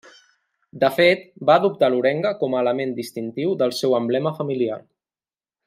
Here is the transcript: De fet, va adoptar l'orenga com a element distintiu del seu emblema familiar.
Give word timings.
De 0.83 0.87
fet, 0.93 1.27
va 1.49 1.57
adoptar 1.61 1.89
l'orenga 1.95 2.31
com 2.41 2.55
a 2.57 2.63
element 2.65 2.97
distintiu 3.01 3.53
del 3.61 3.77
seu 3.83 3.95
emblema 3.99 4.33
familiar. 4.43 4.81